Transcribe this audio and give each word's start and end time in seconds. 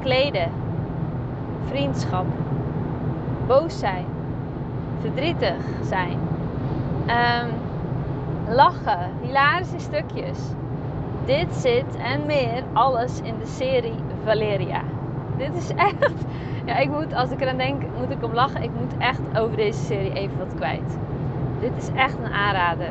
kleden, 0.00 0.50
vriendschap, 1.64 2.26
boos 3.46 3.78
zijn, 3.78 4.04
verdrietig 5.00 5.56
zijn, 5.82 6.18
ehm, 7.06 7.48
lachen, 8.48 9.10
hilarische 9.22 9.78
stukjes. 9.78 10.38
Dit 11.24 11.54
zit 11.54 11.96
en 11.96 12.26
meer 12.26 12.62
alles 12.72 13.20
in 13.20 13.34
de 13.38 13.46
serie 13.46 13.98
Valeria. 14.24 14.82
Dit 15.36 15.54
is 15.54 15.70
echt, 15.74 16.14
ja, 16.66 16.76
ik 16.76 16.90
moet 16.90 17.14
als 17.14 17.30
ik 17.30 17.40
eraan 17.40 17.56
denk, 17.56 17.82
moet 17.98 18.10
ik 18.10 18.24
om 18.24 18.34
lachen. 18.34 18.62
Ik 18.62 18.70
moet 18.80 18.96
echt 18.98 19.38
over 19.38 19.56
deze 19.56 19.84
serie 19.84 20.12
even 20.12 20.38
wat 20.38 20.54
kwijt. 20.54 20.98
Dit 21.60 21.72
is 21.76 21.88
echt 21.94 22.16
een 22.24 22.32
aanrader. 22.32 22.88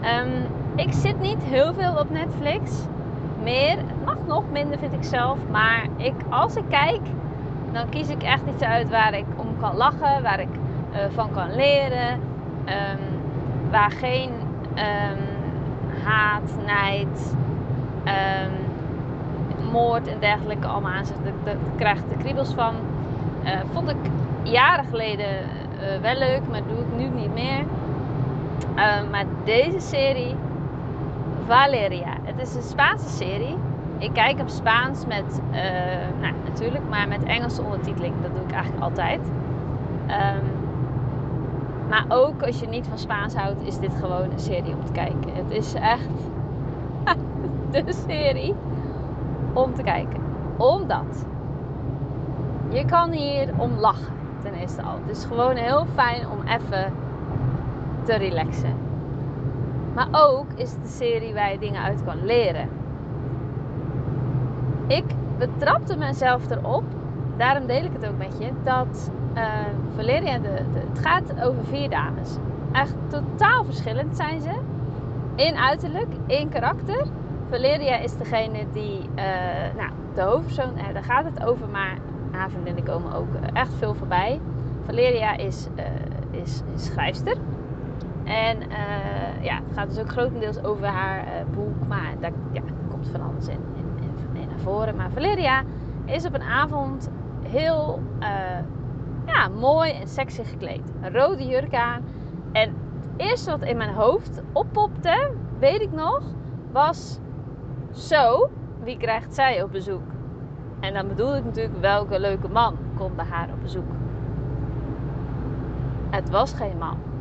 Ehm, 0.00 0.40
ik 0.74 0.92
zit 0.92 1.20
niet 1.20 1.42
heel 1.42 1.74
veel 1.74 1.98
op 1.98 2.10
Netflix. 2.10 2.70
Meer, 3.42 3.76
het 3.76 4.04
mag 4.04 4.16
nog 4.26 4.50
minder 4.50 4.78
vind 4.78 4.92
ik 4.92 5.04
zelf. 5.04 5.38
Maar 5.50 5.86
ik, 5.96 6.14
als 6.28 6.56
ik 6.56 6.64
kijk, 6.68 7.00
dan 7.72 7.88
kies 7.88 8.08
ik 8.08 8.22
echt 8.22 8.42
iets 8.54 8.62
uit 8.62 8.90
waar 8.90 9.14
ik 9.14 9.26
om 9.36 9.46
kan 9.60 9.76
lachen, 9.76 10.22
waar 10.22 10.40
ik 10.40 10.48
uh, 10.92 10.98
van 11.14 11.30
kan 11.30 11.54
leren. 11.54 12.20
Um, 12.66 13.20
waar 13.70 13.90
geen 13.90 14.30
um, 14.74 15.18
haat, 16.04 16.54
nijd, 16.66 17.34
moord 19.72 20.06
en 20.06 20.16
dergelijke 20.20 20.66
allemaal 20.66 20.92
aan 20.92 21.06
zit. 21.06 21.16
Daar 21.44 21.54
krijg 21.76 21.98
ik 21.98 22.08
de 22.08 22.16
kriebels 22.16 22.54
van. 22.54 22.74
Uh, 23.44 23.50
vond 23.72 23.90
ik 23.90 23.96
jaren 24.42 24.84
geleden 24.84 25.26
uh, 25.26 26.00
wel 26.00 26.14
leuk, 26.14 26.40
maar 26.50 26.60
doe 26.68 26.78
ik 26.78 26.96
nu 26.96 27.20
niet 27.20 27.34
meer. 27.34 27.64
Maar 29.10 29.24
deze 29.44 29.80
serie, 29.80 30.34
Valeria. 31.46 32.16
Het 32.22 32.40
is 32.40 32.54
een 32.54 32.62
Spaanse 32.62 33.08
serie. 33.08 33.56
Ik 33.98 34.12
kijk 34.12 34.38
hem 34.38 34.48
Spaans 34.48 35.06
met, 35.06 35.40
nou 36.20 36.34
natuurlijk, 36.44 36.88
maar 36.88 37.08
met 37.08 37.22
Engelse 37.22 37.62
ondertiteling. 37.62 38.14
Dat 38.22 38.34
doe 38.34 38.44
ik 38.44 38.52
eigenlijk 38.52 38.82
altijd. 38.82 39.20
Um, 40.08 40.62
maar 41.88 42.04
ook 42.08 42.42
als 42.42 42.60
je 42.60 42.68
niet 42.68 42.86
van 42.86 42.98
Spaans 42.98 43.34
houdt, 43.34 43.62
is 43.62 43.78
dit 43.78 43.94
gewoon 44.00 44.30
een 44.30 44.40
serie 44.40 44.74
om 44.74 44.84
te 44.84 44.92
kijken. 44.92 45.34
Het 45.34 45.50
is 45.50 45.74
echt 45.74 46.08
de 47.86 47.92
serie 48.08 48.54
om 49.52 49.74
te 49.74 49.82
kijken. 49.82 50.20
Omdat 50.56 51.24
je 52.70 52.84
kan 52.84 53.10
hier 53.10 53.48
om 53.56 53.72
lachen, 53.72 54.12
ten 54.42 54.54
eerste 54.54 54.82
al. 54.82 54.98
Het 55.06 55.16
is 55.16 55.24
gewoon 55.24 55.56
heel 55.56 55.86
fijn 55.94 56.28
om 56.28 56.42
even 56.46 56.92
te 58.04 58.14
relaxen. 58.14 58.81
Maar 59.94 60.08
ook 60.10 60.46
is 60.54 60.70
het 60.70 60.80
een 60.82 60.88
serie 60.88 61.34
waar 61.34 61.52
je 61.52 61.58
dingen 61.58 61.82
uit 61.82 62.04
kan 62.04 62.24
leren. 62.24 62.68
Ik 64.86 65.04
betrapte 65.38 65.96
mezelf 65.96 66.50
erop, 66.50 66.84
daarom 67.36 67.66
deel 67.66 67.84
ik 67.84 67.92
het 67.92 68.06
ook 68.06 68.18
met 68.18 68.38
je, 68.38 68.50
dat 68.64 69.10
uh, 69.36 69.44
Valeria, 69.96 70.38
de, 70.38 70.54
de, 70.72 70.80
het 70.88 70.98
gaat 70.98 71.42
over 71.42 71.64
vier 71.64 71.90
dames. 71.90 72.36
Echt 72.72 72.94
totaal 73.08 73.64
verschillend 73.64 74.16
zijn 74.16 74.40
ze. 74.40 74.52
In 75.34 75.56
uiterlijk, 75.56 76.08
in 76.26 76.48
karakter. 76.48 77.06
Valeria 77.48 77.96
is 77.96 78.16
degene 78.16 78.66
die, 78.72 78.98
uh, 78.98 79.24
nou, 79.76 79.90
de 80.14 80.20
hoofdpersoon, 80.20 80.78
uh, 80.78 80.92
daar 80.92 81.04
gaat 81.04 81.24
het 81.24 81.44
over, 81.44 81.68
maar 81.68 81.98
haar 82.30 82.50
vriendinnen 82.50 82.84
komen 82.84 83.12
ook 83.14 83.28
echt 83.52 83.72
veel 83.78 83.94
voorbij. 83.94 84.40
Valeria 84.84 85.36
is, 85.36 85.68
is, 86.30 86.62
is 86.74 86.84
schrijfster. 86.84 87.36
En 88.32 88.58
ja, 89.40 89.54
het 89.54 89.72
gaat 89.74 89.88
dus 89.88 89.98
ook 89.98 90.10
grotendeels 90.10 90.64
over 90.64 90.86
haar 90.86 91.24
boek, 91.54 91.86
maar 91.88 92.14
daar 92.20 92.32
ja, 92.52 92.60
komt 92.90 93.08
van 93.08 93.20
alles 93.20 93.48
in, 93.48 93.60
in, 93.76 94.48
naar 94.48 94.58
voren. 94.58 94.96
Maar 94.96 95.10
Valeria 95.10 95.62
is 96.04 96.26
op 96.26 96.34
een 96.34 96.42
avond 96.42 97.10
heel 97.42 98.02
ja, 99.26 99.48
mooi 99.48 99.92
en 99.92 100.08
sexy 100.08 100.42
gekleed. 100.42 100.92
Een 101.00 101.12
rode 101.12 101.46
jurk 101.46 101.74
aan. 101.74 102.02
En 102.52 102.74
het 103.00 103.08
eerste 103.16 103.50
wat 103.50 103.62
in 103.62 103.76
mijn 103.76 103.94
hoofd 103.94 104.42
oppopte, 104.52 105.30
weet 105.58 105.80
ik 105.80 105.92
nog, 105.92 106.22
was 106.72 107.18
zo, 107.92 108.50
wie 108.82 108.96
krijgt 108.96 109.34
zij 109.34 109.62
op 109.62 109.72
bezoek? 109.72 110.02
En 110.80 110.94
dan 110.94 111.08
bedoel 111.08 111.36
ik 111.36 111.44
natuurlijk 111.44 111.80
welke 111.80 112.20
leuke 112.20 112.48
man 112.48 112.76
komt 112.96 113.16
bij 113.16 113.24
haar 113.24 113.48
op 113.52 113.62
bezoek. 113.62 113.90
Het 116.10 116.30
was 116.30 116.52
geen 116.52 116.78
man. 116.78 117.11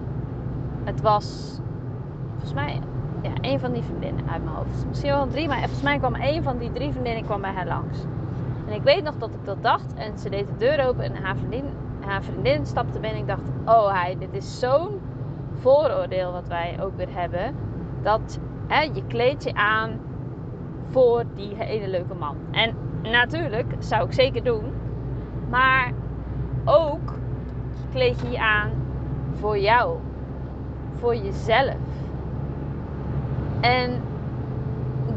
Het 0.91 1.02
was 1.02 1.59
volgens 2.29 2.53
mij 2.53 2.79
ja, 3.22 3.31
een 3.41 3.59
van 3.59 3.72
die 3.72 3.84
vriendinnen 3.84 4.29
uit 4.29 4.44
mijn 4.44 4.56
hoofd. 4.56 4.85
Misschien 4.88 5.12
wel 5.12 5.28
drie, 5.28 5.47
maar 5.47 5.59
volgens 5.59 5.81
mij 5.81 5.97
kwam 5.97 6.16
een 6.16 6.44
van 6.44 6.57
die 6.57 6.72
drie 6.72 6.91
vriendinnen 6.91 7.25
kwam 7.25 7.41
bij 7.41 7.52
haar 7.52 7.68
langs. 7.68 7.97
En 8.68 8.74
ik 8.74 8.84
weet 8.84 9.03
nog 9.03 9.16
dat 9.18 9.29
ik 9.29 9.46
dat 9.46 9.63
dacht 9.63 9.94
en 9.94 10.18
ze 10.19 10.29
deed 10.29 10.47
de 10.47 10.57
deur 10.57 10.88
open 10.88 11.03
en 11.03 11.16
haar 11.16 11.35
vriendin 11.35 11.63
haar 12.00 12.24
vriendin 12.24 12.66
stapte 12.66 13.00
binnen. 13.00 13.12
En 13.12 13.18
ik 13.19 13.28
dacht, 13.28 13.41
oh 13.66 13.91
hij, 13.91 14.16
dit 14.19 14.34
is 14.34 14.59
zo'n 14.59 15.00
vooroordeel 15.59 16.31
wat 16.31 16.47
wij 16.47 16.78
ook 16.81 16.96
weer 16.96 17.13
hebben. 17.13 17.56
Dat 18.02 18.40
hè, 18.68 18.81
je 18.81 19.03
kleed 19.08 19.44
je 19.44 19.53
aan 19.53 20.00
voor 20.90 21.23
die 21.35 21.56
hele 21.56 21.88
leuke 21.88 22.13
man. 22.13 22.35
En 22.52 22.75
natuurlijk 23.02 23.75
zou 23.79 24.06
ik 24.06 24.13
zeker 24.13 24.44
doen. 24.44 24.73
Maar 25.50 25.91
ook 26.66 27.13
kleed 27.91 28.22
je 28.22 28.29
je 28.29 28.40
aan 28.40 28.69
voor 29.40 29.59
jou. 29.59 29.97
Voor 31.02 31.16
jezelf. 31.16 31.76
En 33.62 34.02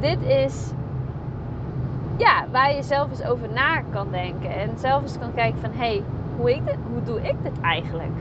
dit 0.01 0.23
is 0.23 0.73
ja, 2.17 2.45
waar 2.51 2.75
je 2.75 2.83
zelf 2.83 3.11
eens 3.11 3.25
over 3.25 3.49
na 3.53 3.83
kan 3.91 4.11
denken. 4.11 4.51
En 4.51 4.71
zelf 4.79 5.03
eens 5.03 5.19
kan 5.19 5.35
kijken 5.35 5.61
van... 5.61 5.71
Hé, 5.71 5.77
hey, 5.77 6.03
hoe, 6.37 6.61
hoe 6.93 7.03
doe 7.05 7.21
ik 7.21 7.35
dit 7.43 7.61
eigenlijk? 7.61 8.13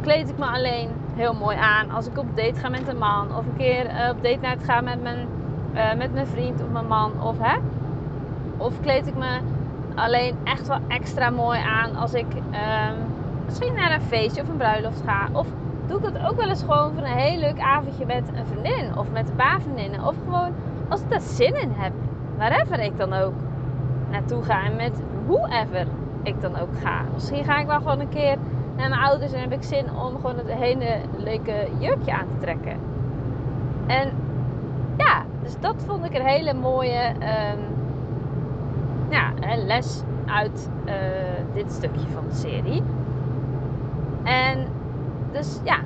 Kleed 0.00 0.28
ik 0.28 0.38
me 0.38 0.46
alleen 0.46 0.90
heel 1.14 1.34
mooi 1.34 1.56
aan 1.56 1.90
als 1.90 2.06
ik 2.06 2.18
op 2.18 2.36
date 2.36 2.60
ga 2.60 2.68
met 2.68 2.88
een 2.88 2.98
man. 2.98 3.36
Of 3.36 3.46
een 3.46 3.56
keer 3.56 3.84
uh, 3.84 4.08
op 4.10 4.22
date 4.22 4.38
night 4.40 4.64
ga 4.64 4.80
met 4.80 5.02
mijn, 5.02 5.26
uh, 5.74 5.94
met 5.94 6.12
mijn 6.12 6.26
vriend 6.26 6.62
of 6.62 6.68
mijn 6.68 6.86
man. 6.86 7.22
Of, 7.22 7.36
hè? 7.38 7.56
of 8.58 8.80
kleed 8.80 9.06
ik 9.06 9.16
me 9.16 9.38
alleen 9.94 10.36
echt 10.44 10.66
wel 10.66 10.78
extra 10.88 11.30
mooi 11.30 11.60
aan 11.60 11.96
als 11.96 12.14
ik 12.14 12.26
uh, 12.52 12.90
misschien 13.44 13.74
naar 13.74 13.92
een 13.92 14.00
feestje 14.00 14.42
of 14.42 14.48
een 14.48 14.56
bruiloft 14.56 15.02
ga. 15.06 15.28
Of 15.32 15.46
doe 15.88 15.98
ik 15.98 16.04
het 16.04 16.26
ook 16.26 16.36
wel 16.36 16.48
eens 16.48 16.62
gewoon 16.62 16.92
voor 16.92 17.02
een 17.02 17.18
heel 17.18 17.38
leuk 17.38 17.60
avondje 17.60 18.06
met 18.06 18.28
een 18.34 18.46
vriendin. 18.46 18.96
Of 18.96 19.10
met 19.10 19.28
een 19.28 19.36
paar 19.36 19.60
vriendinnen. 19.60 20.04
Of 20.04 20.14
gewoon 20.24 20.52
als 20.88 21.00
ik 21.00 21.10
daar 21.10 21.20
zin 21.20 21.54
in 21.54 21.72
heb. 21.76 21.92
Waarver 22.36 22.80
ik 22.80 22.98
dan 22.98 23.12
ook 23.12 23.34
naartoe 24.10 24.42
ga. 24.42 24.64
En 24.64 24.76
met 24.76 25.00
whoever 25.26 25.86
ik 26.22 26.40
dan 26.40 26.58
ook 26.58 26.78
ga. 26.82 27.02
Misschien 27.14 27.44
ga 27.44 27.58
ik 27.58 27.66
wel 27.66 27.78
gewoon 27.78 28.00
een 28.00 28.08
keer 28.08 28.36
naar 28.76 28.88
mijn 28.88 29.00
ouders 29.00 29.32
en 29.32 29.40
heb 29.40 29.52
ik 29.52 29.62
zin 29.62 29.84
om 29.84 30.14
gewoon 30.14 30.36
het 30.36 30.52
hele 30.52 31.00
leuke 31.16 31.68
jurkje 31.78 32.12
aan 32.12 32.26
te 32.28 32.38
trekken. 32.40 32.76
En 33.86 34.10
ja, 34.96 35.22
dus 35.42 35.60
dat 35.60 35.84
vond 35.86 36.04
ik 36.04 36.14
een 36.14 36.26
hele 36.26 36.54
mooie 36.54 37.08
um, 37.08 37.58
ja, 39.08 39.32
les 39.66 40.02
uit 40.26 40.70
uh, 40.86 40.94
dit 41.54 41.72
stukje 41.72 42.06
van 42.14 42.24
de 42.28 42.34
serie. 42.34 42.82
En 44.22 44.66
dus 45.32 45.60
ja, 45.64 45.78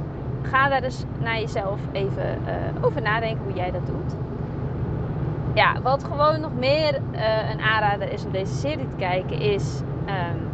ga 0.42 0.68
daar 0.68 0.80
dus 0.80 1.04
naar 1.18 1.40
jezelf 1.40 1.80
even 1.92 2.38
uh, 2.46 2.84
over 2.84 3.02
nadenken 3.02 3.44
hoe 3.44 3.54
jij 3.54 3.70
dat 3.70 3.86
doet. 3.86 4.16
Ja, 5.54 5.80
wat 5.82 6.04
gewoon 6.04 6.40
nog 6.40 6.54
meer 6.54 6.94
uh, 7.12 7.50
een 7.50 7.60
aanrader 7.60 8.12
is 8.12 8.24
om 8.24 8.32
deze 8.32 8.54
serie 8.54 8.88
te 8.88 8.96
kijken, 8.96 9.40
is 9.40 9.80
um, 10.06 10.48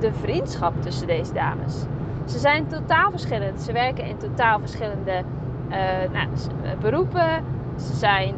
de 0.00 0.12
vriendschap 0.12 0.82
tussen 0.82 1.06
deze 1.06 1.32
dames. 1.32 1.84
Ze 2.24 2.38
zijn 2.38 2.66
totaal 2.66 3.10
verschillend. 3.10 3.60
Ze 3.60 3.72
werken 3.72 4.04
in 4.04 4.16
totaal 4.16 4.58
verschillende 4.58 5.22
uh, 5.68 5.76
nou, 6.12 6.28
eh, 6.62 6.70
beroepen. 6.80 7.44
Ze 7.76 7.94
zijn 7.94 8.34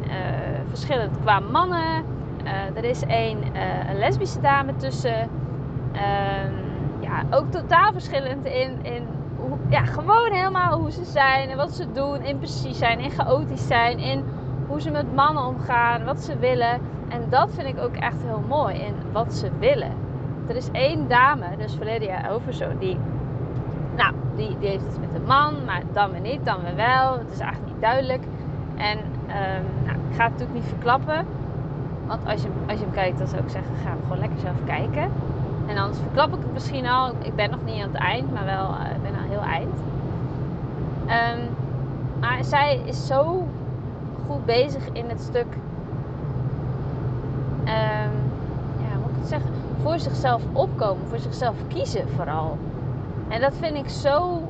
verschillend 0.67 1.19
qua 1.21 1.39
mannen. 1.39 2.03
er 2.75 2.83
is 2.83 3.01
een, 3.01 3.43
een 3.89 3.97
lesbische 3.97 4.39
dame 4.39 4.75
tussen. 4.75 5.21
Um, 5.21 6.53
ja, 6.99 7.23
ook 7.29 7.51
totaal 7.51 7.91
verschillend 7.91 8.45
in, 8.45 8.79
in 8.81 9.07
ja, 9.69 9.85
gewoon 9.85 10.31
helemaal 10.31 10.79
hoe 10.79 10.91
ze 10.91 11.05
zijn 11.05 11.49
en 11.49 11.57
wat 11.57 11.71
ze 11.71 11.91
doen. 11.91 12.21
In 12.21 12.37
precies 12.37 12.77
zijn, 12.77 12.99
in 12.99 13.11
chaotisch 13.11 13.67
zijn, 13.67 13.99
in 13.99 14.23
hoe 14.67 14.81
ze 14.81 14.91
met 14.91 15.15
mannen 15.15 15.43
omgaan, 15.43 16.05
wat 16.05 16.23
ze 16.23 16.37
willen. 16.37 16.79
En 17.07 17.23
dat 17.29 17.49
vind 17.53 17.67
ik 17.67 17.79
ook 17.79 17.95
echt 17.95 18.21
heel 18.23 18.43
mooi 18.47 18.75
in 18.75 18.93
wat 19.11 19.33
ze 19.33 19.49
willen 19.59 20.07
er 20.49 20.55
is 20.55 20.71
één 20.71 21.07
dame, 21.07 21.45
dus 21.57 21.75
Valeria 21.75 22.29
Overzoon, 22.29 22.77
die, 22.79 22.97
nou, 23.95 24.13
die, 24.35 24.57
die 24.59 24.69
heeft 24.69 24.85
het 24.85 24.99
met 24.99 25.09
een 25.13 25.27
man, 25.27 25.65
maar 25.65 25.81
dan 25.93 26.11
weer 26.11 26.21
niet, 26.21 26.45
dan 26.45 26.61
weer 26.63 26.75
wel. 26.75 27.17
Het 27.17 27.31
is 27.31 27.39
eigenlijk 27.39 27.73
niet 27.73 27.81
duidelijk. 27.81 28.23
En 28.75 28.97
um, 28.97 29.85
nou, 29.85 29.97
ik 30.09 30.15
ga 30.15 30.23
het 30.23 30.31
natuurlijk 30.31 30.53
niet 30.53 30.67
verklappen. 30.67 31.25
Want 32.07 32.25
als 32.25 32.41
je, 32.41 32.47
als 32.67 32.79
je 32.79 32.85
hem 32.85 32.93
kijkt, 32.93 33.17
dan 33.17 33.27
zou 33.27 33.43
ik 33.43 33.49
zeggen, 33.49 33.75
ga 33.83 33.89
gewoon 34.01 34.19
lekker 34.19 34.39
zelf 34.39 34.63
kijken. 34.65 35.11
En 35.65 35.77
anders 35.77 35.99
verklap 35.99 36.27
ik 36.33 36.41
het 36.41 36.53
misschien 36.53 36.87
al. 36.87 37.13
Ik 37.21 37.35
ben 37.35 37.49
nog 37.49 37.59
niet 37.65 37.83
aan 37.83 37.91
het 37.91 38.01
eind, 38.01 38.33
maar 38.33 38.45
wel, 38.45 38.65
al 38.65 39.08
heel 39.29 39.41
eind. 39.41 39.75
Um, 41.05 41.49
maar 42.19 42.43
zij 42.43 42.81
is 42.85 43.07
zo 43.07 43.47
goed 44.27 44.45
bezig 44.45 44.89
in 44.91 45.09
het 45.09 45.21
stuk. 45.21 45.47
Um, 47.65 48.29
zeggen, 49.29 49.49
voor 49.81 49.99
zichzelf 49.99 50.41
opkomen, 50.53 51.07
voor 51.07 51.19
zichzelf 51.19 51.55
kiezen 51.67 52.09
vooral. 52.09 52.57
En 53.27 53.41
dat 53.41 53.53
vind 53.59 53.75
ik 53.75 53.89
zo. 53.89 54.41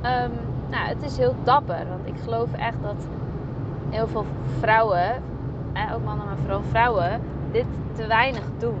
Ehm, 0.00 0.30
nou, 0.70 0.88
het 0.88 1.02
is 1.02 1.16
heel 1.16 1.34
dapper. 1.42 1.88
Want 1.88 2.06
ik 2.06 2.14
geloof 2.22 2.52
echt 2.52 2.82
dat 2.82 3.06
heel 3.90 4.06
veel 4.06 4.26
vrouwen, 4.58 5.22
ook 5.94 6.04
mannen, 6.04 6.26
maar 6.26 6.36
vooral 6.36 6.62
vrouwen, 6.62 7.20
dit 7.52 7.66
te 7.94 8.06
weinig 8.06 8.44
doen. 8.58 8.78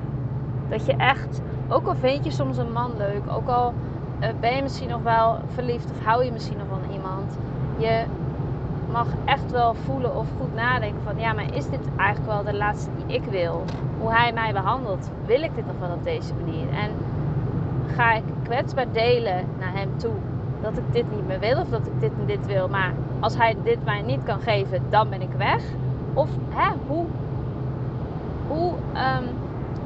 Dat 0.68 0.86
je 0.86 0.92
echt, 0.92 1.40
ook 1.68 1.86
al 1.86 1.94
vind 1.94 2.24
je 2.24 2.30
soms 2.30 2.58
een 2.58 2.72
man 2.72 2.90
leuk, 2.96 3.22
ook 3.30 3.48
al 3.48 3.74
ben 4.40 4.56
je 4.56 4.62
misschien 4.62 4.88
nog 4.88 5.02
wel 5.02 5.38
verliefd 5.54 5.90
of 5.90 6.04
hou 6.04 6.24
je 6.24 6.32
misschien 6.32 6.58
nog 6.58 6.66
van 6.68 6.92
iemand, 6.92 7.38
je 7.78 8.04
mag 8.92 9.06
echt 9.24 9.50
wel 9.50 9.74
voelen 9.74 10.16
of 10.16 10.26
goed 10.40 10.54
nadenken 10.54 11.02
van 11.02 11.18
ja, 11.18 11.32
maar 11.32 11.54
is 11.54 11.68
dit 11.68 11.88
eigenlijk 11.96 12.32
wel 12.32 12.52
de 12.52 12.58
laatste 12.58 12.90
die 12.96 13.16
ik 13.16 13.24
wil? 13.24 13.64
Hoe 14.00 14.12
hij 14.12 14.32
mij 14.32 14.52
behandelt, 14.52 15.10
wil 15.26 15.42
ik 15.42 15.54
dit 15.54 15.66
nog 15.66 15.88
wel 15.88 15.96
op 15.96 16.04
deze 16.04 16.34
manier? 16.34 16.68
En 16.68 16.90
ga 17.94 18.12
ik 18.12 18.22
kwetsbaar 18.42 18.92
delen 18.92 19.44
naar 19.58 19.72
hem 19.72 19.98
toe 19.98 20.14
dat 20.60 20.76
ik 20.76 20.92
dit 20.92 21.04
niet 21.10 21.26
meer 21.26 21.38
wil 21.38 21.60
of 21.60 21.68
dat 21.68 21.86
ik 21.86 22.00
dit 22.00 22.12
en 22.20 22.26
dit 22.26 22.46
wil, 22.46 22.68
maar 22.68 22.92
als 23.20 23.36
hij 23.36 23.56
dit 23.62 23.84
mij 23.84 24.02
niet 24.02 24.22
kan 24.22 24.40
geven, 24.40 24.82
dan 24.90 25.08
ben 25.08 25.22
ik 25.22 25.32
weg? 25.36 25.62
Of 26.14 26.28
hè, 26.48 26.70
hoe, 26.86 27.04
hoe, 28.48 28.72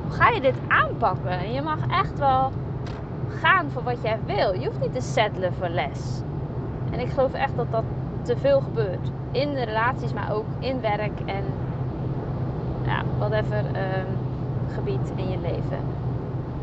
hoe 0.03 0.11
ga 0.11 0.29
je 0.29 0.41
dit 0.41 0.57
aanpakken? 0.69 1.31
En 1.31 1.53
je 1.53 1.63
mag 1.63 1.79
echt 1.89 2.19
wel 2.19 2.53
gaan 3.31 3.71
voor 3.71 3.83
wat 3.83 4.03
jij 4.03 4.19
wil. 4.27 4.61
Je 4.61 4.67
hoeft 4.67 4.81
niet 4.81 4.95
te 4.95 5.01
settelen 5.01 5.55
voor 5.55 5.69
les. 5.69 6.23
En 6.91 7.01
ik 7.01 7.11
geloof 7.11 7.33
echt 7.33 7.57
dat 7.57 7.71
dat 7.71 7.85
te 8.23 8.37
veel 8.37 8.61
gebeurt. 8.61 9.11
In 9.31 9.55
de 9.55 9.65
relaties, 9.65 10.13
maar 10.13 10.33
ook 10.33 10.47
in 10.59 10.81
werk 10.81 11.21
en 11.27 11.45
ja, 12.87 13.03
whatever 13.19 13.59
um, 13.59 14.17
gebied 14.75 15.13
in 15.17 15.31
je 15.31 15.39
leven. 15.39 15.79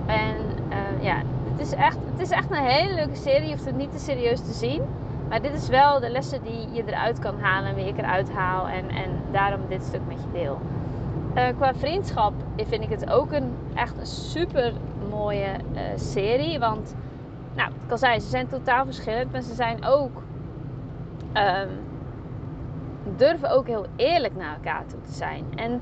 En 0.05 0.35
uh, 0.69 1.03
ja, 1.03 1.15
het 1.51 1.59
is, 1.59 1.73
echt, 1.73 1.97
het 2.11 2.19
is 2.19 2.29
echt 2.29 2.51
een 2.51 2.63
hele 2.63 2.93
leuke 2.93 3.15
serie. 3.15 3.47
Je 3.47 3.53
hoeft 3.53 3.65
het 3.65 3.77
niet 3.77 3.91
te 3.91 3.99
serieus 3.99 4.39
te 4.39 4.53
zien. 4.53 4.81
Maar 5.29 5.41
dit 5.41 5.53
is 5.53 5.67
wel 5.67 5.99
de 5.99 6.09
lessen 6.09 6.43
die 6.43 6.71
je 6.71 6.83
eruit 6.85 7.19
kan 7.19 7.39
halen 7.39 7.69
en 7.69 7.75
wie 7.75 7.87
ik 7.87 7.97
eruit 7.97 8.31
haal. 8.31 8.67
En, 8.67 8.89
en 8.89 9.09
daarom 9.31 9.61
dit 9.69 9.83
stuk 9.83 10.01
met 10.07 10.17
je 10.17 10.39
deel. 10.39 10.59
Uh, 11.35 11.43
qua 11.57 11.73
vriendschap 11.73 12.33
vind 12.55 12.83
ik 12.83 12.89
het 12.89 13.09
ook 13.09 13.31
een, 13.31 13.51
echt 13.73 13.97
een 13.99 14.05
super 14.05 14.73
mooie 15.17 15.55
uh, 15.73 15.81
serie. 15.95 16.59
Want, 16.59 16.95
nou, 17.55 17.71
ik 17.85 17.91
al 17.91 17.97
ze 17.97 18.19
zijn 18.19 18.47
totaal 18.47 18.85
verschillend. 18.85 19.31
Maar 19.31 19.41
ze 19.41 19.53
zijn 19.53 19.85
ook 19.85 20.21
um, 21.33 21.69
durven 23.17 23.51
ook 23.51 23.67
heel 23.67 23.85
eerlijk 23.95 24.35
naar 24.35 24.53
elkaar 24.53 24.85
toe 24.85 25.01
te 25.01 25.13
zijn. 25.13 25.45
En 25.55 25.81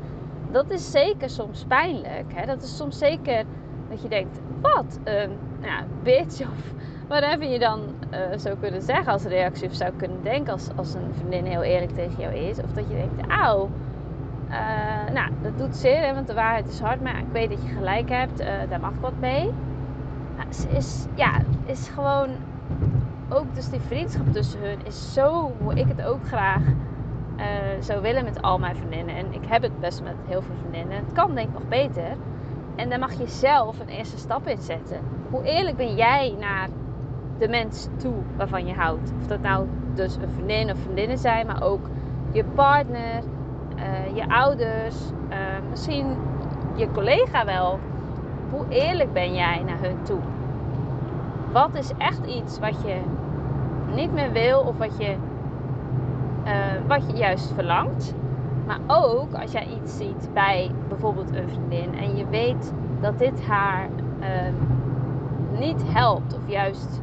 dat 0.51 0.71
is 0.71 0.91
zeker 0.91 1.29
soms 1.29 1.65
pijnlijk. 1.67 2.33
Hè? 2.33 2.45
Dat 2.45 2.63
is 2.63 2.77
soms 2.77 2.97
zeker 2.97 3.43
dat 3.89 4.01
je 4.01 4.07
denkt, 4.07 4.39
wat? 4.61 4.99
Um, 5.03 5.37
nou, 5.61 5.83
bitch 6.03 6.41
of 6.41 6.73
whatever 7.07 7.49
je 7.49 7.59
dan 7.59 7.81
uh, 8.11 8.19
zou 8.35 8.55
kunnen 8.57 8.81
zeggen 8.81 9.11
als 9.11 9.23
reactie. 9.23 9.67
Of 9.67 9.75
zou 9.75 9.91
kunnen 9.97 10.23
denken 10.23 10.53
als, 10.53 10.69
als 10.75 10.93
een 10.93 11.13
vriendin 11.13 11.45
heel 11.45 11.63
eerlijk 11.63 11.91
tegen 11.91 12.21
jou 12.21 12.33
is. 12.33 12.57
Of 12.59 12.71
dat 12.73 12.89
je 12.89 12.95
denkt, 12.95 13.31
auw. 13.31 13.69
Uh, 14.49 15.13
nou, 15.13 15.31
dat 15.41 15.57
doet 15.57 15.75
zeer, 15.75 16.05
hè, 16.05 16.13
want 16.13 16.27
de 16.27 16.33
waarheid 16.33 16.67
is 16.67 16.79
hard. 16.79 17.01
Maar 17.01 17.17
ik 17.17 17.31
weet 17.31 17.49
dat 17.49 17.63
je 17.63 17.69
gelijk 17.69 18.09
hebt. 18.09 18.41
Uh, 18.41 18.47
daar 18.69 18.79
mag 18.79 18.93
wat 18.99 19.19
mee. 19.19 19.51
Maar 20.35 20.47
is, 20.75 21.05
ja, 21.15 21.31
is 21.65 21.89
gewoon 21.89 22.29
ook 23.29 23.55
dus 23.55 23.69
die 23.69 23.79
vriendschap 23.79 24.33
tussen 24.33 24.59
hun 24.59 24.85
is 24.85 25.13
zo 25.13 25.51
hoe 25.61 25.73
ik 25.73 25.87
het 25.87 26.01
ook 26.01 26.27
graag 26.27 26.61
uh, 27.37 27.43
zou 27.79 28.01
willen 28.01 28.23
met 28.23 28.41
al 28.41 28.59
mijn 28.59 28.75
vriendinnen. 28.75 29.15
En 29.15 29.33
ik 29.33 29.45
heb 29.47 29.61
het 29.61 29.79
best 29.79 30.03
met 30.03 30.15
heel 30.25 30.41
veel 30.41 30.55
vriendinnen. 30.59 30.97
Het 30.97 31.13
kan 31.13 31.35
denk 31.35 31.47
ik 31.47 31.53
nog 31.53 31.67
beter. 31.67 32.17
En 32.75 32.89
daar 32.89 32.99
mag 32.99 33.13
je 33.13 33.27
zelf 33.27 33.79
een 33.79 33.87
eerste 33.87 34.17
stap 34.17 34.47
in 34.47 34.61
zetten. 34.61 34.99
Hoe 35.29 35.43
eerlijk 35.43 35.77
ben 35.77 35.95
jij 35.95 36.35
naar 36.39 36.67
de 37.37 37.47
mens 37.47 37.87
toe 37.97 38.15
waarvan 38.37 38.65
je 38.65 38.73
houdt? 38.73 39.13
Of 39.19 39.27
dat 39.27 39.41
nou 39.41 39.67
dus 39.93 40.15
een 40.15 40.29
vriendin 40.33 40.71
of 40.71 40.79
vriendinnen 40.79 41.17
zijn, 41.17 41.47
maar 41.47 41.63
ook 41.63 41.89
je 42.31 42.43
partner, 42.43 43.23
uh, 43.77 44.15
je 44.15 44.29
ouders, 44.29 44.95
uh, 45.29 45.37
misschien 45.69 46.17
je 46.75 46.91
collega 46.91 47.45
wel. 47.45 47.79
Hoe 48.49 48.65
eerlijk 48.69 49.13
ben 49.13 49.33
jij 49.33 49.63
naar 49.65 49.79
hun 49.79 50.01
toe? 50.03 50.19
Wat 51.51 51.69
is 51.73 51.91
echt 51.97 52.25
iets 52.25 52.59
wat 52.59 52.81
je 52.85 52.95
niet 53.95 54.13
meer 54.13 54.31
wil 54.31 54.59
of 54.59 54.77
wat 54.77 54.97
je, 54.97 55.15
uh, 56.45 56.51
wat 56.87 57.11
je 57.11 57.17
juist 57.17 57.51
verlangt? 57.53 58.13
Maar 58.65 58.79
ook 58.87 59.33
als 59.33 59.51
jij 59.51 59.67
iets 59.81 59.97
ziet 59.97 60.29
bij 60.33 60.71
bijvoorbeeld 60.87 61.35
een 61.35 61.49
vriendin 61.49 61.95
en 61.95 62.17
je 62.17 62.27
weet 62.27 62.73
dat 63.01 63.19
dit 63.19 63.45
haar 63.45 63.89
niet 65.59 65.83
helpt 65.87 66.35
of 66.35 66.41
juist, 66.45 67.01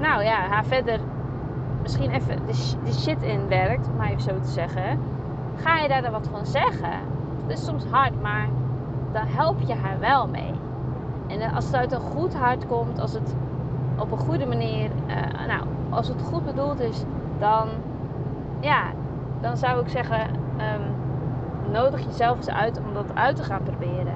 nou 0.00 0.22
ja, 0.22 0.36
haar 0.48 0.64
verder 0.64 1.00
misschien 1.88 2.10
even 2.10 2.46
de, 2.84 2.92
shit 2.92 3.22
in 3.22 3.48
werkt, 3.48 3.88
om 3.88 3.96
maar 3.96 4.08
even 4.08 4.22
zo 4.22 4.40
te 4.40 4.50
zeggen, 4.50 4.98
ga 5.56 5.78
je 5.78 5.88
daar 5.88 6.02
dan 6.02 6.12
wat 6.12 6.28
van 6.30 6.46
zeggen? 6.46 6.92
Het 7.46 7.58
is 7.58 7.64
soms 7.64 7.84
hard, 7.90 8.22
maar 8.22 8.48
dan 9.12 9.26
help 9.26 9.60
je 9.60 9.74
haar 9.74 9.98
wel 9.98 10.28
mee. 10.28 10.52
En 11.26 11.52
als 11.54 11.64
het 11.64 11.74
uit 11.74 11.92
een 11.92 12.00
goed 12.00 12.34
hart 12.34 12.66
komt, 12.66 13.00
als 13.00 13.12
het 13.12 13.34
op 13.98 14.12
een 14.12 14.18
goede 14.18 14.46
manier, 14.46 14.90
uh, 15.06 15.46
nou, 15.46 15.62
als 15.90 16.08
het 16.08 16.22
goed 16.22 16.44
bedoeld 16.44 16.80
is, 16.80 17.04
dan, 17.38 17.68
ja, 18.60 18.82
dan 19.40 19.56
zou 19.56 19.80
ik 19.80 19.88
zeggen, 19.88 20.20
um, 20.30 21.72
nodig 21.72 22.04
jezelf 22.04 22.36
eens 22.36 22.50
uit 22.50 22.78
om 22.78 22.94
dat 22.94 23.14
uit 23.14 23.36
te 23.36 23.42
gaan 23.42 23.62
proberen. 23.62 24.14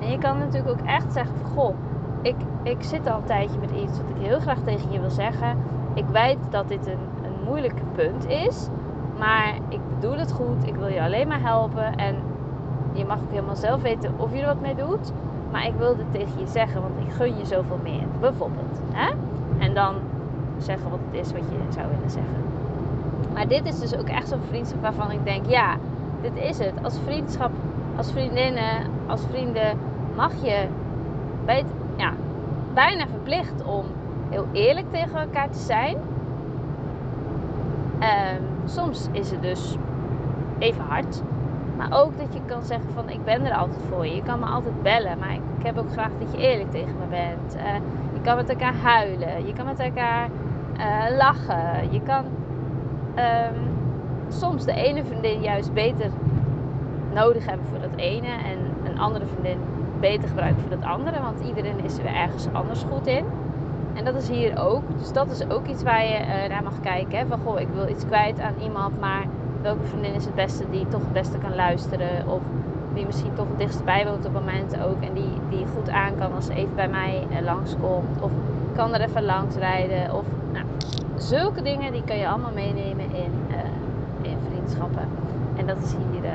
En 0.00 0.10
je 0.10 0.18
kan 0.18 0.38
natuurlijk 0.38 0.80
ook 0.80 0.86
echt 0.86 1.12
zeggen 1.12 1.36
van, 1.36 1.50
goh, 1.50 1.74
ik, 2.22 2.36
ik 2.62 2.82
zit 2.82 3.10
al 3.10 3.16
een 3.16 3.24
tijdje 3.24 3.58
met 3.58 3.70
iets 3.70 3.98
wat 3.98 4.08
ik 4.16 4.26
heel 4.26 4.40
graag 4.40 4.58
tegen 4.64 4.92
je 4.92 5.00
wil 5.00 5.10
zeggen. 5.10 5.56
Ik 5.94 6.06
weet 6.12 6.38
dat 6.50 6.68
dit 6.68 6.86
een, 6.86 7.11
een 7.52 7.58
moeilijk 7.58 7.94
punt 7.94 8.28
is, 8.28 8.68
maar 9.18 9.54
ik 9.68 9.80
bedoel 9.94 10.18
het 10.18 10.32
goed. 10.32 10.66
Ik 10.66 10.74
wil 10.74 10.88
je 10.88 11.02
alleen 11.02 11.28
maar 11.28 11.40
helpen 11.40 11.96
en 11.96 12.16
je 12.92 13.04
mag 13.04 13.18
ook 13.18 13.30
helemaal 13.30 13.56
zelf 13.56 13.82
weten 13.82 14.14
of 14.16 14.32
je 14.32 14.40
er 14.40 14.46
wat 14.46 14.60
mee 14.60 14.74
doet. 14.74 15.12
Maar 15.50 15.66
ik 15.66 15.74
wil 15.78 15.96
dit 15.96 16.12
tegen 16.12 16.38
je 16.38 16.46
zeggen, 16.46 16.82
want 16.82 16.94
ik 17.06 17.12
gun 17.12 17.38
je 17.38 17.44
zoveel 17.44 17.78
meer. 17.82 18.06
Bijvoorbeeld. 18.20 18.80
Hè? 18.92 19.10
En 19.58 19.74
dan 19.74 19.94
zeggen 20.58 20.90
wat 20.90 20.98
het 21.10 21.20
is 21.26 21.32
wat 21.32 21.42
je 21.50 21.72
zou 21.72 21.88
willen 21.88 22.10
zeggen. 22.10 22.42
Maar 23.34 23.48
dit 23.48 23.66
is 23.66 23.78
dus 23.78 23.96
ook 23.96 24.08
echt 24.08 24.28
zo'n 24.28 24.42
vriendschap 24.48 24.82
waarvan 24.82 25.10
ik 25.10 25.24
denk, 25.24 25.46
ja, 25.46 25.76
dit 26.22 26.36
is 26.36 26.58
het. 26.58 26.72
Als 26.82 26.98
vriendschap, 27.04 27.50
als 27.96 28.12
vriendinnen, 28.12 28.86
als 29.06 29.22
vrienden 29.30 29.78
mag 30.16 30.32
je 30.42 30.66
bij 31.44 31.64
ja, 31.96 32.12
bijna 32.74 33.06
verplicht 33.06 33.64
om 33.64 33.84
heel 34.30 34.46
eerlijk 34.52 34.86
tegen 34.92 35.20
elkaar 35.20 35.50
te 35.50 35.58
zijn. 35.58 35.96
Um, 38.02 38.68
soms 38.68 39.08
is 39.12 39.30
het 39.30 39.42
dus 39.42 39.76
even 40.58 40.84
hard. 40.84 41.22
Maar 41.76 42.00
ook 42.02 42.18
dat 42.18 42.34
je 42.34 42.40
kan 42.46 42.62
zeggen 42.62 42.92
van 42.94 43.08
ik 43.08 43.24
ben 43.24 43.44
er 43.44 43.54
altijd 43.54 43.80
voor 43.88 44.06
je. 44.06 44.14
Je 44.14 44.22
kan 44.22 44.38
me 44.38 44.46
altijd 44.46 44.82
bellen. 44.82 45.18
Maar 45.18 45.34
ik, 45.34 45.40
heb 45.62 45.78
ook 45.78 45.92
graag 45.92 46.10
dat 46.18 46.32
je 46.32 46.38
eerlijk 46.38 46.70
tegen 46.70 46.96
me 46.98 47.06
bent. 47.08 47.56
Uh, 47.56 47.74
je 48.14 48.20
kan 48.22 48.36
met 48.36 48.48
elkaar 48.48 48.74
huilen. 48.74 49.46
Je 49.46 49.52
kan 49.52 49.66
met 49.66 49.78
elkaar 49.78 50.28
uh, 50.78 51.16
lachen. 51.16 51.92
Je 51.92 52.00
kan 52.00 52.24
um, 53.16 53.70
soms 54.28 54.64
de 54.64 54.72
ene 54.72 55.04
vriendin 55.04 55.40
juist 55.40 55.72
beter 55.72 56.10
nodig 57.14 57.46
hebben 57.46 57.66
voor 57.66 57.80
dat 57.80 57.96
ene. 57.96 58.26
En 58.26 58.58
een 58.84 58.98
andere 58.98 59.26
vriendin 59.26 59.58
beter 60.00 60.28
gebruiken 60.28 60.60
voor 60.60 60.70
dat 60.70 60.84
andere. 60.88 61.20
Want 61.20 61.40
iedereen 61.40 61.84
is 61.84 61.98
er 61.98 62.06
ergens 62.06 62.46
anders 62.52 62.84
goed 62.90 63.06
in. 63.06 63.24
En 63.94 64.04
dat 64.04 64.14
is 64.14 64.28
hier 64.28 64.58
ook. 64.58 64.82
Dus 64.98 65.12
dat 65.12 65.30
is 65.30 65.48
ook 65.48 65.66
iets 65.66 65.82
waar 65.82 66.04
je 66.04 66.18
uh, 66.18 66.48
naar 66.48 66.62
mag 66.62 66.80
kijken. 66.80 67.18
Hè? 67.18 67.26
Van 67.26 67.38
goh, 67.44 67.60
ik 67.60 67.68
wil 67.74 67.88
iets 67.88 68.06
kwijt 68.06 68.40
aan 68.40 68.54
iemand, 68.62 69.00
maar 69.00 69.26
welke 69.62 69.84
vriendin 69.84 70.14
is 70.14 70.24
het 70.24 70.34
beste 70.34 70.64
die 70.70 70.88
toch 70.88 71.00
het 71.00 71.12
beste 71.12 71.38
kan 71.38 71.54
luisteren. 71.54 72.28
Of 72.28 72.42
die 72.94 73.06
misschien 73.06 73.34
toch 73.34 73.48
het 73.48 73.58
dichtst 73.58 73.84
bij 73.84 74.06
woont 74.06 74.24
op 74.24 74.32
momenten 74.32 74.84
ook. 74.84 75.02
En 75.02 75.14
die, 75.14 75.32
die 75.50 75.66
goed 75.74 75.90
aan 75.90 76.18
kan 76.18 76.34
als 76.34 76.46
ze 76.46 76.54
even 76.54 76.74
bij 76.74 76.88
mij 76.88 77.26
uh, 77.30 77.40
langskomt. 77.40 78.20
Of 78.20 78.30
kan 78.74 78.94
er 78.94 79.00
even 79.00 79.24
langs 79.24 79.56
rijden. 79.56 80.14
Of 80.14 80.24
nou, 80.52 80.64
zulke 81.16 81.62
dingen 81.62 81.92
die 81.92 82.04
kan 82.04 82.16
je 82.16 82.28
allemaal 82.28 82.52
meenemen 82.52 83.14
in, 83.14 83.32
uh, 83.50 84.30
in 84.30 84.36
vriendschappen. 84.50 85.08
En 85.56 85.66
dat 85.66 85.76
is 85.82 85.92
hier, 85.92 86.30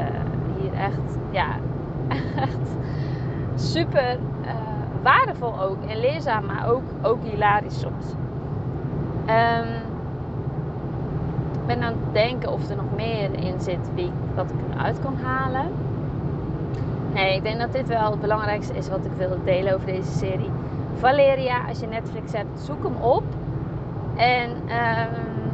hier 0.60 0.74
echt, 0.74 1.18
ja, 1.32 1.48
echt 2.46 2.68
super 3.60 4.18
waardevol 5.04 5.62
ook. 5.62 5.78
En 5.88 6.00
leerzaam, 6.00 6.46
maar 6.46 6.70
ook, 6.70 6.84
ook 7.02 7.24
hilarisch 7.24 7.80
soms. 7.80 8.06
Um, 9.30 9.86
ben 11.66 11.84
aan 11.84 11.94
het 12.04 12.14
denken 12.14 12.52
of 12.52 12.70
er 12.70 12.76
nog 12.76 12.96
meer 12.96 13.34
in 13.34 13.60
zit 13.60 13.90
wie, 13.96 14.12
wat 14.36 14.50
ik 14.50 14.76
eruit 14.76 15.00
kan 15.00 15.16
halen. 15.24 15.66
Nee, 17.14 17.36
ik 17.36 17.44
denk 17.44 17.60
dat 17.60 17.72
dit 17.72 17.88
wel 17.88 18.12
het 18.12 18.22
belangrijkste 18.22 18.74
is 18.74 18.90
wat 18.90 19.06
ik 19.06 19.12
wil 19.18 19.38
delen 19.44 19.74
over 19.74 19.86
deze 19.86 20.12
serie. 20.12 20.50
Valeria, 20.96 21.68
als 21.68 21.80
je 21.80 21.88
Netflix 21.88 22.32
hebt, 22.34 22.60
zoek 22.60 22.84
hem 22.84 22.96
op. 22.96 23.24
En 24.16 24.50
um, 24.50 25.52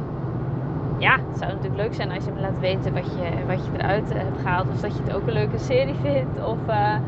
ja, 0.98 1.12
het 1.29 1.38
zou 1.38 1.51
natuurlijk 1.51 1.81
leuk 1.81 1.93
zijn 1.93 2.12
als 2.12 2.25
je 2.25 2.31
me 2.31 2.41
laat 2.41 2.60
weten 2.60 2.93
wat 2.93 3.05
je, 3.05 3.45
wat 3.48 3.65
je 3.65 3.72
eruit 3.77 4.13
hebt 4.13 4.41
gehaald. 4.41 4.67
Of 4.74 4.81
dat 4.81 4.98
je 4.98 5.03
het 5.03 5.13
ook 5.13 5.27
een 5.27 5.33
leuke 5.33 5.57
serie 5.57 5.95
vindt. 6.01 6.45
Of 6.45 6.57
ja, 6.67 7.01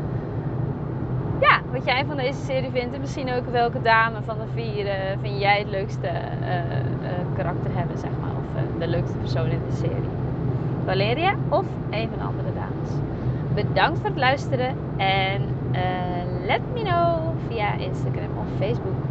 wat 1.72 1.84
jij 1.84 2.04
van 2.06 2.16
deze 2.16 2.44
serie 2.44 2.70
vindt. 2.70 2.94
En 2.94 3.00
misschien 3.00 3.32
ook 3.32 3.50
welke 3.50 3.82
dame 3.82 4.16
van 4.24 4.36
de 4.38 4.46
vier 4.54 4.86
vind 5.20 5.40
jij 5.40 5.58
het 5.58 5.70
leukste 5.70 6.10
karakter 7.36 7.70
hebben, 7.74 7.98
zeg 7.98 8.10
maar. 8.20 8.30
Of 8.30 8.78
de 8.78 8.86
leukste 8.86 9.16
persoon 9.16 9.46
in 9.46 9.60
de 9.68 9.76
serie. 9.76 10.08
Valeria 10.84 11.34
of 11.48 11.64
een 11.90 12.08
van 12.08 12.18
de 12.18 12.24
andere 12.24 12.52
dames. 12.54 12.90
Bedankt 13.54 13.98
voor 13.98 14.08
het 14.08 14.18
luisteren 14.18 14.74
en 14.96 15.42
let 16.46 16.60
me 16.74 16.82
know 16.82 17.18
via 17.48 17.72
Instagram 17.72 18.38
of 18.38 18.46
Facebook. 18.58 19.05